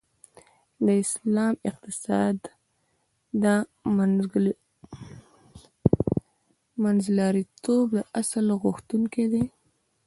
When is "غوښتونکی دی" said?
8.63-9.45